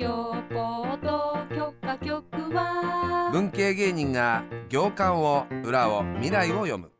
[0.00, 3.28] 京ポート許可局は。
[3.34, 6.90] 文系芸人が行間を裏を未来を読む。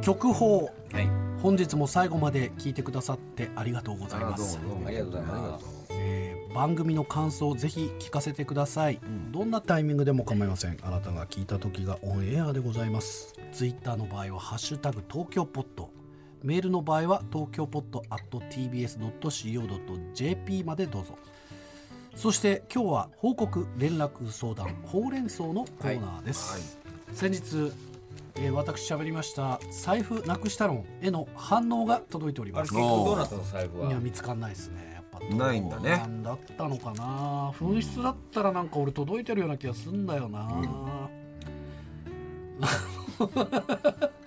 [0.00, 1.10] 曲報はい。
[1.42, 4.60] 本日も最後まで聞いてくださってありがとうございます。
[4.86, 5.86] ありがとうございます。
[5.90, 8.98] えー番組の感想をぜひ聞かせてください、
[9.30, 10.76] どんなタイミングでも構いません。
[10.82, 13.34] あなたが聞いた時がオンエアでございます。
[13.52, 15.92] ツイッターの場合は「ハッシュタグ東京ポット」
[16.42, 19.84] メールの場合は東京ポット at tbs.co.jp
[20.64, 21.18] までどうぞ。
[22.14, 26.78] そして今日は報告連絡相談ほうれん草のコーナーです、
[27.12, 27.72] 先日、
[28.36, 32.72] えー私喋りました財布なくした論への反応が届いております。
[32.72, 34.92] どうなったの財布いやは見つかんないですね。
[34.94, 35.90] やっぱないんだね。
[35.90, 37.52] なんだったのかな。
[37.58, 40.40] 紛失だったらなんか俺届いてるような気がすんだよな、
[42.58, 44.10] また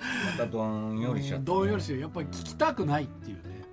[0.54, 3.64] どんよりしちゃったどうよりしやっぱり聞きたくないっていうね。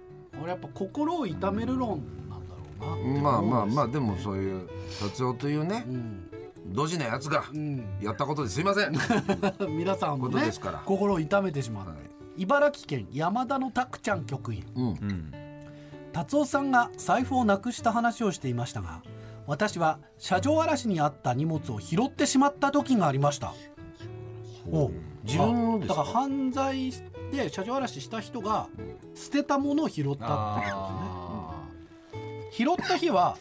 [0.40, 3.10] 俺やっぱ心を痛める論なんだろうなって思う。
[3.10, 4.68] んですまあまあまあでもそういう
[5.00, 6.30] 達夫というねうん、
[6.66, 8.92] ドジなやつがうん、やったことですいません。
[9.76, 10.82] 皆さんもことねですから。
[10.84, 12.42] 心を痛めてしまう、はい。
[12.42, 14.64] 茨城県山田のたくちゃん局員。
[14.74, 14.84] うん。
[14.84, 15.32] うん
[16.12, 19.02] 達夫さんが財布をなくした話をしていましたが
[19.46, 23.54] 私は車上荒らしにあった荷物を拾ってしまった時がありました。
[24.70, 24.90] お
[25.24, 26.00] 自分のですか？
[26.00, 26.90] だから犯罪
[27.32, 28.68] で車上荒らしした人が
[29.14, 30.74] 捨てたものを拾ったってことですね。
[30.74, 31.64] あ
[32.52, 33.36] 拾った日は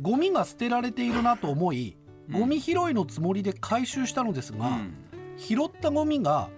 [0.00, 1.96] ゴミが捨てられているなと思い
[2.32, 4.94] ゴミ拾いのつもりで回収したのですが、ーうん。
[5.36, 6.48] 拾ったゴミが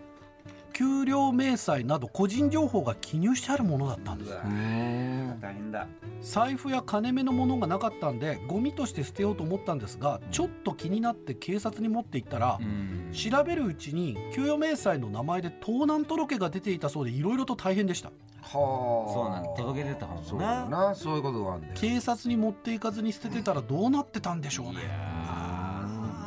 [0.77, 4.31] 給料明細など個人情報が記入してあるものだったんです。
[5.41, 5.87] 大変だ。
[6.21, 13.11] 財布や金目のものがなかったんでゴミとして捨てようと思ったんですがちょっと気になって警察に持って行ったらうん。
[13.13, 18.11] 調べるうちに給与明細の名前で盗難届が出ていたそうでいろいろと大変でした。
[18.11, 19.13] はあ。
[19.15, 24.73] そうなん届け出たもんなそうだなそういうことがあるん警察に持っていかずに捨ててたらどうなってたんでしょうね。
[24.73, 24.81] いや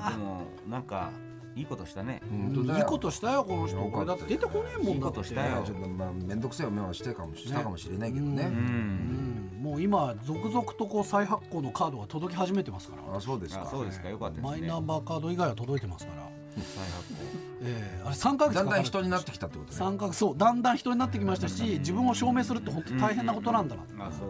[0.07, 0.11] ー。
[0.11, 1.11] でもなんか
[1.55, 2.21] いいことしたね。
[2.31, 2.53] うん。
[2.55, 3.77] 本当いいことしたよこの人。
[3.77, 4.95] これだって出てこねえもんだって。
[4.95, 5.63] いいことしたよ。
[5.65, 8.43] ちょっとまあ面倒くさい思いはしてかもしたかもしれないけどね。
[8.43, 8.55] ううん。
[8.55, 13.17] うんもう今続々とこう再発行のカードが届き始めてますから。
[13.17, 13.63] あそうですか。
[13.63, 14.07] あそうですか。
[14.09, 14.49] よかったですね。
[14.51, 17.19] マイナンバーカード以外は届いてますから、再発行。
[17.63, 19.77] ええあれ3ヶ月だんだん人になってきたってことね。
[19.77, 24.29] 三角そうだんだん人になってきましたし自分を証明するって本当大変なことなんだな、あそう。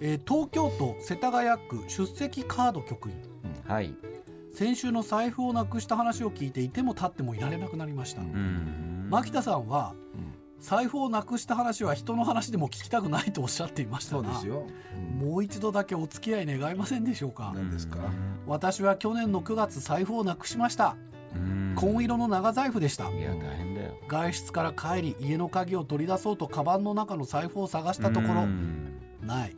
[0.00, 3.16] えー東京都世田谷区出席カード局員。
[3.66, 3.94] はい
[4.56, 9.06] 先週の財布をなくした話を聞いていても立ってもいられなくなりました、うん。
[9.10, 10.34] 牧田さんはうん。
[10.58, 14.66] 財布をなくした話は人の話でも聞きたくないとおっしゃっていましたがそうですよ。
[15.20, 15.28] うん。
[15.28, 17.52] もう一度だけお付き合い願いませんでしょうか？
[17.54, 17.98] 何ですか？
[18.46, 20.96] 私は去年の9月財布をなくしました。
[21.34, 21.74] うん。
[21.76, 23.10] 紺色の長財布でした。
[23.10, 23.98] いや大変だよ。
[24.08, 28.94] 外出から帰り家の鍵を取り出そうとカバンの中の財布を探したところうん。
[29.20, 29.56] ない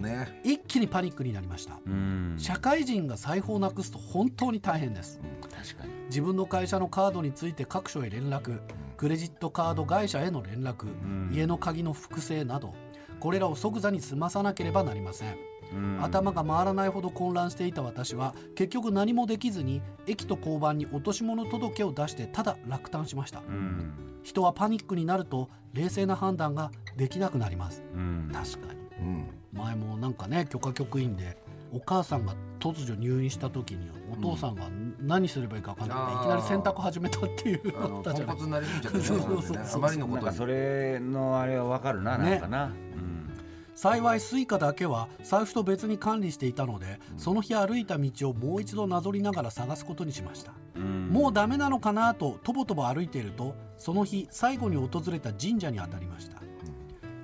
[0.00, 0.40] ね。
[0.44, 1.78] 一気にパニックになりました。
[1.86, 2.34] うん。
[2.38, 5.20] 社会人が財布をなくすと本当に大変です。
[5.42, 5.92] 確かに。
[6.06, 8.60] 自分の会社のカードについて各所へ連絡。
[8.96, 10.86] クレジットカード会社への連絡。
[10.86, 11.30] ん。
[11.32, 12.74] 家の鍵の複製など。
[13.20, 15.36] これらを即座に済まさなければなりません。
[15.72, 15.98] うん。
[16.02, 23.40] 頭が回らないほど混乱していた私は結局何もできずに駅と交番に落とし物届を出してただ落胆しました。
[23.40, 23.92] うん。
[24.22, 27.82] 人はパニックになると冷静な判断ができなくなります。
[27.94, 28.30] うん。
[28.32, 31.36] 確かにうん前もなんかね許可局員で
[31.72, 34.68] お母さんが突如入院した時にお父さんが
[35.00, 38.02] 何すればいいか分かんなくて、あーいきなり洗濯始めたっていうあの
[38.34, 39.04] になりすぎちゃってね。
[39.04, 40.24] そうそうそうねあまりのことに。
[40.24, 42.66] なんかそれのあれはわかるななんかな。
[42.66, 43.30] うん。
[43.74, 51.08] 幸い Suica だけは財布と別に管理していたので、その日歩いた道をもう一度なぞりながら探すことにしました、うん。
[51.08, 56.39] もうダメなのかなととぼとぼ歩いているとその日最後に訪れた神社に当たりました、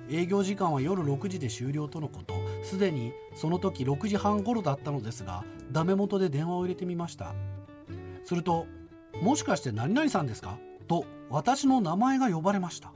[0.09, 2.33] 営業時間は夜6時で終了とのこと。
[2.63, 7.33] すでにその時6時半頃だったのですがダメ元で電話を入れてみました。
[8.25, 8.65] すると
[9.21, 10.57] 「もしかして何々さんですか?」
[10.87, 12.91] と私の名前が呼ばれました。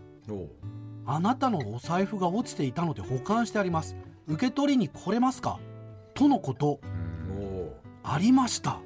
[1.06, 3.96] あなたのお財布が落ちていたので保管してあります。
[4.28, 5.60] 受け取りに来れますか？
[6.14, 6.80] とのこと。
[8.04, 8.80] ありました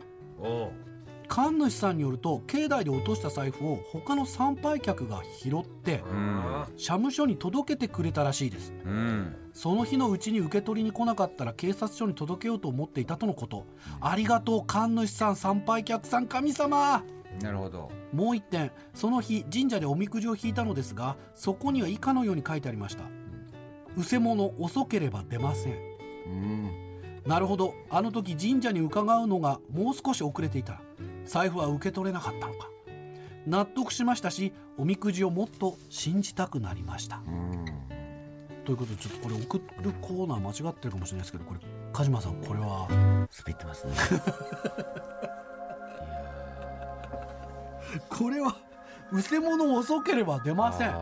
[1.27, 6.65] 神主さんによると境内で落とした財布を他の参拝客が拾ってうん。
[6.77, 8.73] 社務所に届けてくれたらしいです。
[8.85, 9.35] うん。
[9.53, 13.65] その日のうちに受け取りに来なかったら警察署に届けようと思っていたとのこと。
[14.01, 17.03] ありがとう神主さん参拝客さん神様。
[17.41, 17.91] なるほど。
[18.13, 23.03] もう一点その日神社でおみくじを引いたのですがそこには以下のように書いてありました
[23.97, 25.73] 「うせ者遅ければ出ません」
[26.27, 26.71] うん。
[27.25, 27.73] なるほど。
[27.89, 30.73] あの時神社に伺うのがもう少し遅れていた。
[30.73, 30.81] ら
[31.25, 32.69] 財布は受け取れなかったのか。
[33.45, 37.21] 納得しましたしおみくじをもっと信じたくなりました。
[37.27, 37.65] うん
[38.65, 41.59] ということでちょっとこれ送るコーナー間違ってるかもしれないですけどこれ
[41.93, 43.93] 鹿島さんこれは滑ってますね。
[48.09, 48.57] これは
[49.11, 50.89] うせ物遅ければ出ません。
[50.89, 50.95] そ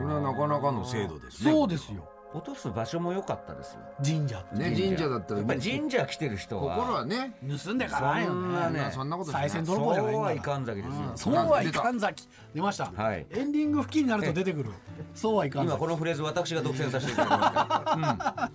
[0.00, 1.50] れはなかなかの制度ですね。
[1.50, 3.80] そうですよ落とす場所も良かったですよ。
[4.04, 7.36] 神社ってね神社だったらやっぱり神社来てる人は心はね。
[7.64, 9.50] 盗んでからないよそんなねねそんなことしない。
[9.50, 10.86] 再選泥棒じゃないんだそうはいかんざきです。
[10.86, 12.28] ようんそうはいかんざき。
[12.52, 13.26] 出ました、はい。
[13.30, 14.70] エンディング付近になると出てくる。
[15.14, 15.76] そうはいかんざき。
[15.76, 18.50] 今このフレーズ私が独占させていただきました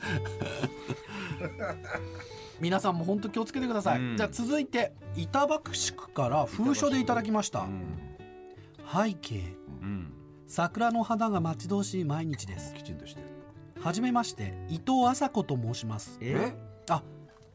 [2.59, 4.17] 皆さんも本当気をつけてください、うん。
[4.17, 5.57] じゃあ続いて板橋
[5.95, 7.65] 区から封書でいただきました、
[8.91, 9.55] 背景。
[9.81, 10.13] うん。
[10.45, 12.73] 桜の花が待ち遠しい毎日です。
[12.73, 13.27] きちんとしてる
[13.81, 16.17] はじめまして伊藤麻子と申します。
[16.21, 16.53] え？
[16.89, 17.01] あ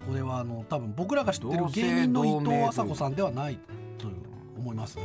[0.07, 3.59] これはあの多分僕らが知ってる芸人の伊藤麻子さんではない
[3.99, 4.09] と
[4.57, 4.99] 思います、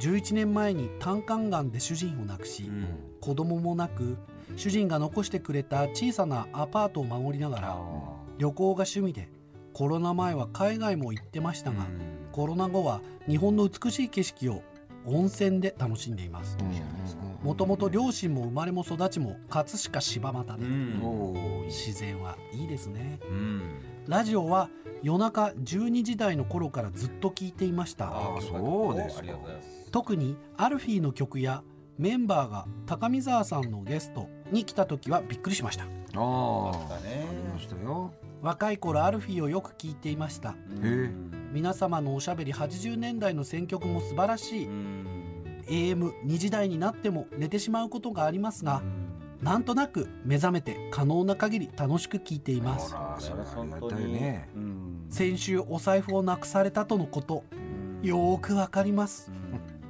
[0.00, 2.86] 11年前に胆管がんで主人を亡くし、うん。
[3.20, 4.16] 子供もなく
[4.56, 7.78] 主人が残してくれた小さなアパートを守りながら
[8.38, 9.28] 旅行が趣味で
[9.72, 11.86] コロナ前は海外も行ってましたが、
[12.32, 14.62] コロナ後は日本の美しい景色を
[15.06, 16.56] 温泉で楽しんでいます。
[17.42, 20.66] もともと両親も生まれも育ちも葛飾柴又で、
[21.66, 23.20] 自然はいいですね。
[23.28, 23.62] うん。
[24.06, 24.68] ラジオは
[25.02, 28.08] 夜中12時台の頃からずっと聞いていました。
[28.08, 29.20] あそうですか。
[29.20, 29.90] ありがとうございます。
[29.90, 31.62] 特にアルフィーの曲や
[31.98, 35.84] メンバーが高見沢さんのゲストに来た時はびっくりしました。
[35.84, 35.86] あ
[36.16, 36.98] ああ
[37.32, 38.12] りましたよ。
[38.42, 40.50] 若い頃アルフィーをよく聞いていました。
[40.50, 41.10] へえ
[41.56, 44.68] 皆様のおしゃべり80年代の選曲も素晴らしい。
[45.68, 48.82] AM2 時台になっても寝てしまうことがありますが
[49.40, 52.94] なんとなく目覚めて可能な限り楽しく聞いています。
[52.94, 54.50] ほらそれはありがたいね。
[55.08, 57.42] 先週お財布をなくされたとのこと
[58.02, 59.32] よーくわかります。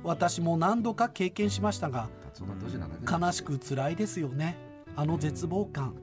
[0.05, 2.09] 私も何度か経験しましたが
[3.11, 4.57] 悲しく辛いですよね。
[4.95, 5.97] あの絶望感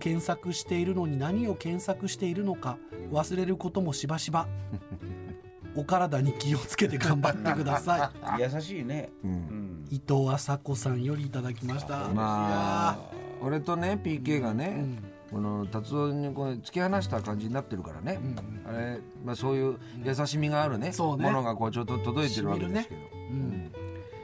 [0.00, 2.78] 検索しているのに何を検索しているのか
[3.12, 4.48] 忘れることもしばしば。
[5.76, 8.42] お体に気をつけて頑張ってください。
[8.42, 9.10] 優しいね。
[9.22, 9.86] うん。
[9.88, 12.08] 伊藤麻子さんよりいただきました。
[12.08, 12.98] まあ
[13.40, 18.18] 俺とね PK がいやーねこの達夫にこう突き放した感じになってるからね。
[18.66, 20.92] あれまあそういう優しみがあるね。
[20.92, 21.24] そうね。
[21.24, 23.00] ものがこうちょっと届いてるわけですけど。
[23.30, 23.72] うん、うん。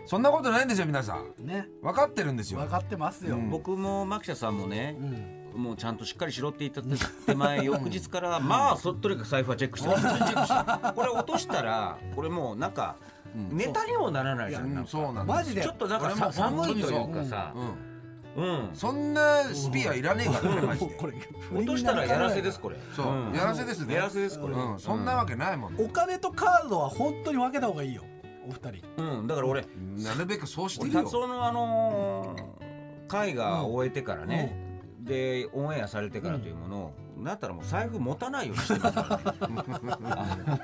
[0.05, 1.47] そんなことないんですよ皆さん。
[1.47, 1.69] ね。
[1.81, 2.61] 分かってるんですよ。
[2.61, 3.51] 分かってますよ、うん。
[3.51, 6.83] 僕も牧田さんもねうんもうちゃんとしっかりしろって言った
[7.27, 12.97] 手前翌日から まあそとにかく財布はチェックしてこれ落としたらこれもうなんか
[13.35, 14.81] ネタにもならないじゃんなんか。
[14.81, 15.63] うんそうなんマジで。
[15.63, 17.53] ちょっとなんか寒いという本かさ。
[17.55, 18.43] うん。
[18.43, 18.71] うん。
[18.75, 20.97] そんなスピアいらねえからねマジで。
[21.55, 22.77] 落としたらやらせですこれ。
[22.95, 23.95] そうやらせですね。
[23.95, 24.55] やらせですこれ。
[24.55, 24.79] うん。
[24.79, 28.03] そんなわけないもんお金とカードは本当に分けた方がいいよ。
[28.49, 29.03] お二人。
[29.03, 29.27] うん。
[29.27, 29.67] だから俺
[29.99, 31.05] なるべくそうして俺るよ。
[31.05, 32.67] 達夫のあのー
[33.09, 34.66] 会が終えてからね
[35.07, 36.93] でオンエアされてからというものを
[37.25, 40.61] だったらもう財布持たないようにしてますからね。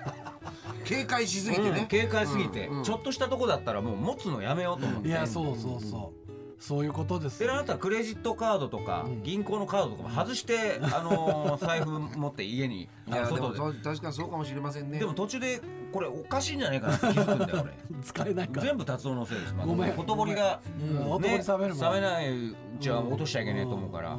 [0.84, 2.66] 警戒しすぎてうんね警戒すぎて。
[2.66, 2.84] うんうん。
[2.84, 6.31] ちょっとしたとこだったらもう持つのやめようと思っていやそうそうそう
[6.62, 7.40] そういうことです。
[7.40, 9.22] であなたはクレジットカードとかうん。
[9.24, 13.56] 銀行のカードとかも外して、あのー 財布持って家にいやでも外で。
[13.58, 15.00] そう確かにそうかもしれませんね。
[15.00, 15.60] でも途中で
[15.92, 17.66] これおかしいんじゃないかなって気づくんだよ
[18.02, 18.60] 使えないから。
[18.62, 19.54] 俺全部達夫のせいです。
[19.54, 19.92] ごめん。
[19.92, 20.96] ほとぼりがうん。
[20.98, 21.92] ほとぼり冷めるもん。
[21.94, 24.18] 冷めないうちは落としちゃいけないと思うから、ん。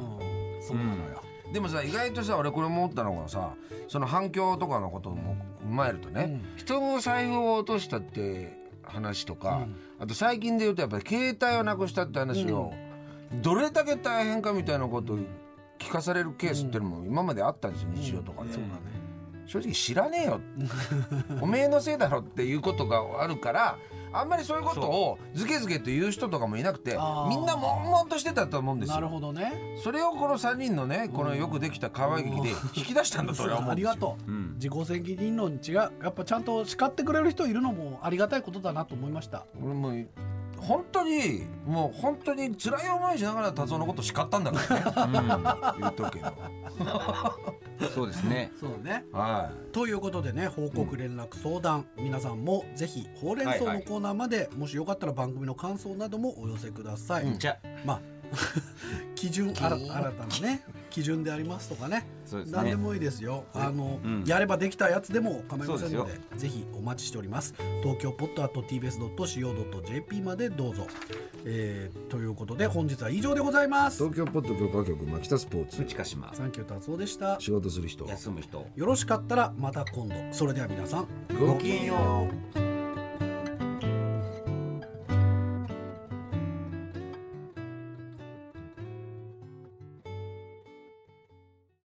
[0.60, 3.54] そうなのよ、でもさ意外とさ俺これ思ったのがさ
[3.88, 5.36] その反響とかのことも
[5.66, 9.66] 踏まえるとね、人の財布を落としたって話とか、
[9.98, 12.72] あと最近で言うとやっぱり携帯をなくしたって話を、
[13.42, 15.18] どれだけ大変かみたいなことを
[15.78, 18.50] 聞かされるケースっていうのも今まであったんですよ日常とかで、
[19.46, 20.40] 正直知らねえよ。
[21.40, 23.78] おめえのせいだろっていうことがあるから
[24.14, 26.92] あんまりそういうことをズケズケと言う人とかもいなくて
[27.28, 28.94] みんな悶々としてたと思うんですよ。
[28.94, 29.78] なるほどね。
[29.82, 33.90] それをこの3人のねこのよくできた可愛い劇で引き出したんだと俺は思あうんですよ。
[33.94, 34.54] りがとう、うん。
[34.54, 35.74] 自己責任論に違う。
[35.74, 39.46] やっぱちゃんと叱ってくれる人いるのもありがたいことだなと思いました。
[39.62, 40.08] 俺もう
[40.58, 45.18] 本当にもう本当に辛い思いしながら達夫のこと叱ったんだからね。
[45.80, 46.32] 言うとくけど
[47.94, 48.52] そうですね。
[48.58, 49.04] そうね。
[49.12, 57.58] はということでね報告連絡相談、皆さんもぜひほうれん草のコーナーまで、もしよかったら番組の感想などもお寄せください、じゃ。
[57.84, 58.00] まあ
[59.14, 62.06] 基準新新たなね基準でありますとかね。
[62.24, 62.56] そうですね。
[62.56, 63.46] 何でもいいですよ。
[63.52, 64.22] あの、うん。
[64.24, 67.52] やればできたやつでも構いませんのでぜひお待ちしております。
[67.82, 70.86] 東京ポット .tbs.co.jp までどうぞ、
[71.44, 73.98] えーということで本日は以上でございます。
[74.04, 75.82] 東京ポッド許可局牧田スポーツ。
[75.82, 76.32] 内鹿島。
[76.32, 77.40] サンキュー達夫でした。
[77.40, 78.06] 仕事する人。
[78.06, 78.64] 休む人。
[78.76, 80.14] よろしかったらまた今度。
[80.30, 81.08] それでは皆さん
[81.40, 82.63] ごきげんよう